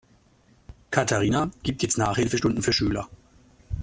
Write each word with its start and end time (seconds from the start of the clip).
Katharina 0.89 1.51
gibt 1.61 1.83
jetzt 1.83 1.99
Nachhilfestunden 1.99 2.63
für 2.63 2.73
Schüler. 2.73 3.07